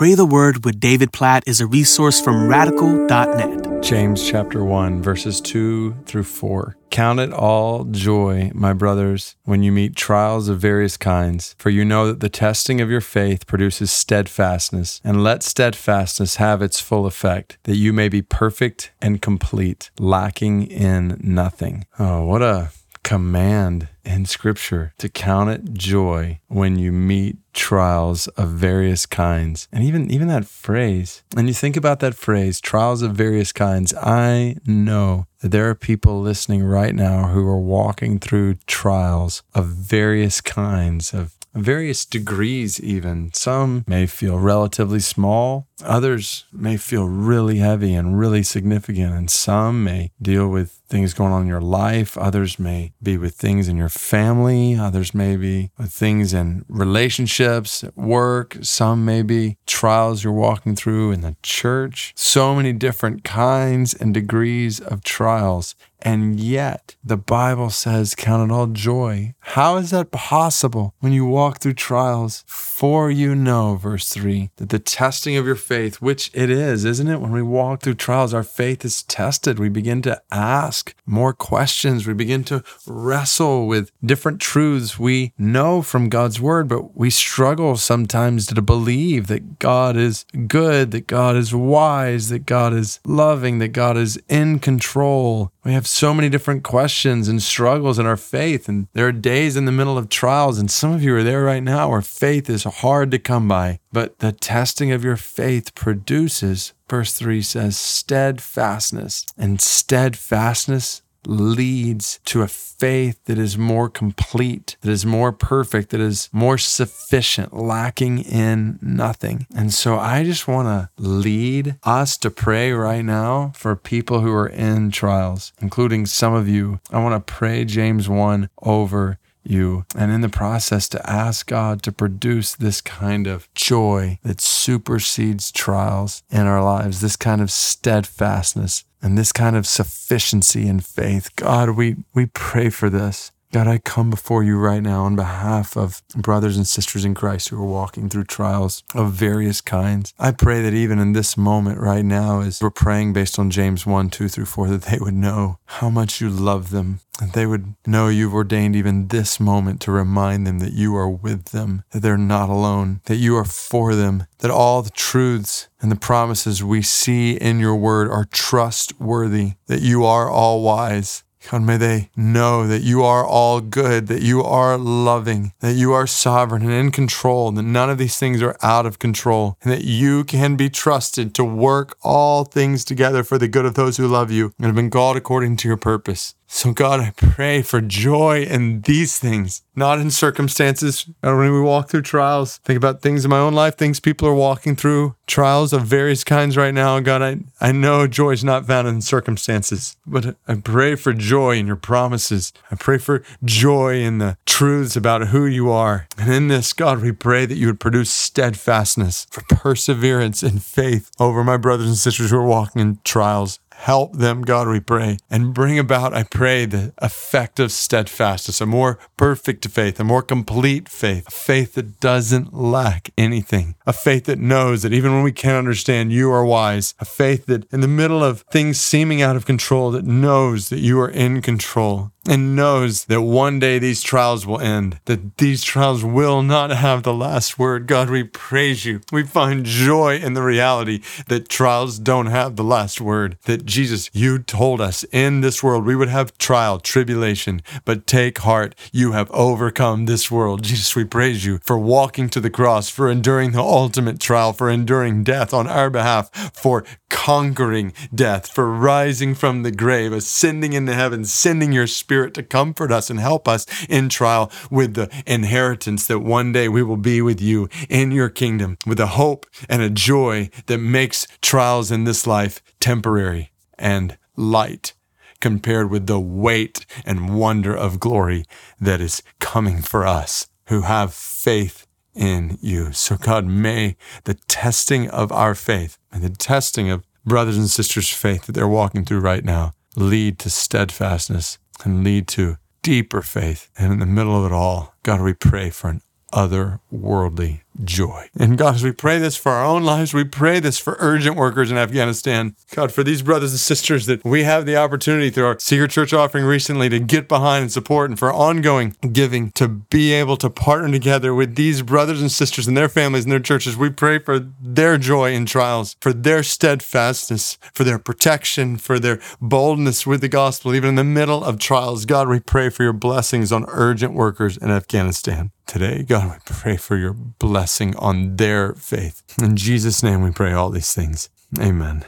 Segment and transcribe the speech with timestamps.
[0.00, 3.82] Pray the Word with David Platt is a resource from radical.net.
[3.82, 6.74] James chapter 1, verses 2 through 4.
[6.88, 11.84] Count it all joy, my brothers, when you meet trials of various kinds, for you
[11.84, 17.04] know that the testing of your faith produces steadfastness, and let steadfastness have its full
[17.04, 21.84] effect, that you may be perfect and complete, lacking in nothing.
[21.98, 22.70] Oh, what a
[23.10, 29.66] command in scripture to count it joy when you meet trials of various kinds.
[29.72, 33.92] And even even that phrase and you think about that phrase trials of various kinds
[33.94, 39.66] i know that there are people listening right now who are walking through trials of
[39.66, 43.32] various kinds of various degrees, even.
[43.34, 49.84] Some may feel relatively small, others may feel really heavy and really significant, and some
[49.84, 52.18] may deal with things going on in your life.
[52.18, 54.76] Others may be with things in your family.
[54.76, 58.56] Others may be with things in relationships, at work.
[58.62, 62.12] Some may be trials you're walking through in the church.
[62.16, 65.76] So many different kinds and degrees of trials.
[66.02, 69.34] And yet, the Bible says, Count it all joy.
[69.40, 72.44] How is that possible when you walk through trials?
[72.46, 77.08] For you know, verse 3, that the testing of your faith, which it is, isn't
[77.08, 77.20] it?
[77.20, 79.58] When we walk through trials, our faith is tested.
[79.58, 82.06] We begin to ask more questions.
[82.06, 87.76] We begin to wrestle with different truths we know from God's word, but we struggle
[87.76, 93.58] sometimes to believe that God is good, that God is wise, that God is loving,
[93.58, 95.52] that God is in control.
[95.62, 99.56] We have so many different questions and struggles in our faith, and there are days
[99.56, 102.48] in the middle of trials, and some of you are there right now where faith
[102.48, 103.78] is hard to come by.
[103.92, 112.42] But the testing of your faith produces, verse 3 says, steadfastness, and steadfastness leads to
[112.42, 118.18] a faith that is more complete, that is more perfect, that is more sufficient, lacking
[118.18, 119.46] in nothing.
[119.54, 124.32] And so I just want to lead us to pray right now for people who
[124.32, 126.80] are in trials, including some of you.
[126.90, 131.82] I want to pray James 1 over you and in the process to ask God
[131.82, 137.50] to produce this kind of joy that supersedes trials in our lives, this kind of
[137.50, 141.34] steadfastness and this kind of sufficiency in faith.
[141.36, 143.32] God, we, we pray for this.
[143.52, 147.48] God, I come before you right now on behalf of brothers and sisters in Christ
[147.48, 150.14] who are walking through trials of various kinds.
[150.20, 153.84] I pray that even in this moment right now, as we're praying based on James
[153.84, 157.44] 1, 2 through 4, that they would know how much you love them, that they
[157.44, 161.82] would know you've ordained even this moment to remind them that you are with them,
[161.90, 165.96] that they're not alone, that you are for them, that all the truths and the
[165.96, 171.78] promises we see in your word are trustworthy, that you are all wise, God, may
[171.78, 176.62] they know that you are all good, that you are loving, that you are sovereign
[176.62, 180.22] and in control, that none of these things are out of control, and that you
[180.24, 184.30] can be trusted to work all things together for the good of those who love
[184.30, 186.34] you and have been called according to your purpose.
[186.52, 191.06] So, God, I pray for joy in these things, not in circumstances.
[191.20, 194.34] When we walk through trials, think about things in my own life, things people are
[194.34, 196.98] walking through, trials of various kinds right now.
[196.98, 201.56] God, I, I know joy is not found in circumstances, but I pray for joy
[201.56, 202.52] in your promises.
[202.68, 206.08] I pray for joy in the truths about who you are.
[206.18, 211.12] And in this, God, we pray that you would produce steadfastness for perseverance and faith
[211.20, 213.60] over my brothers and sisters who are walking in trials.
[213.80, 218.66] Help them, God, we pray, and bring about, I pray, the effect of steadfastness, a
[218.66, 224.26] more perfect faith, a more complete faith, a faith that doesn't lack anything, a faith
[224.26, 227.80] that knows that even when we can't understand, you are wise, a faith that in
[227.80, 232.12] the middle of things seeming out of control, that knows that you are in control
[232.28, 237.02] and knows that one day these trials will end, that these trials will not have
[237.02, 237.86] the last word.
[237.86, 239.00] God, we praise you.
[239.10, 243.38] We find joy in the reality that trials don't have the last word.
[243.44, 248.38] That Jesus, you told us in this world we would have trial, tribulation, but take
[248.38, 250.62] heart, you have overcome this world.
[250.62, 254.68] Jesus, we praise you for walking to the cross, for enduring the ultimate trial, for
[254.68, 260.94] enduring death on our behalf, for conquering death, for rising from the grave, ascending into
[260.94, 265.08] heaven, sending your spirit Spirit to comfort us and help us in trial with the
[265.26, 269.46] inheritance that one day we will be with you in your kingdom with a hope
[269.70, 274.92] and a joy that makes trials in this life temporary and light
[275.40, 278.44] compared with the weight and wonder of glory
[278.78, 282.92] that is coming for us who have faith in you.
[282.92, 288.12] So, God, may the testing of our faith and the testing of brothers and sisters'
[288.12, 293.70] faith that they're walking through right now lead to steadfastness and lead to deeper faith.
[293.78, 298.28] And in the middle of it all, God, we pray for an otherworldly joy.
[298.38, 301.36] And God, as we pray this for our own lives, we pray this for urgent
[301.36, 302.56] workers in Afghanistan.
[302.74, 306.12] God, for these brothers and sisters that we have the opportunity through our Secret Church
[306.12, 310.50] offering recently to get behind and support and for ongoing giving to be able to
[310.50, 313.76] partner together with these brothers and sisters and their families and their churches.
[313.76, 319.20] We pray for their joy in trials, for their steadfastness, for their protection, for their
[319.40, 322.04] boldness with the gospel, even in the middle of trials.
[322.04, 326.02] God, we pray for your blessings on urgent workers in Afghanistan today.
[326.02, 329.22] God, we pray for your blessing on their faith.
[329.40, 331.30] In Jesus' name, we pray all these things.
[331.58, 332.04] Amen.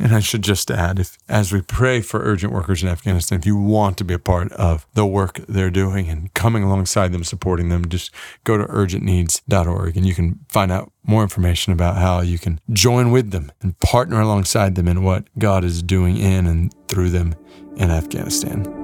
[0.00, 3.46] And I should just add, if as we pray for urgent workers in Afghanistan, if
[3.46, 7.22] you want to be a part of the work they're doing and coming alongside them,
[7.22, 8.10] supporting them, just
[8.42, 13.12] go to urgentneeds.org and you can find out more information about how you can join
[13.12, 17.36] with them and partner alongside them in what God is doing in and through them
[17.76, 18.83] in Afghanistan.